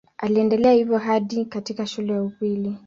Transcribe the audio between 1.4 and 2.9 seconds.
katika shule ya upili.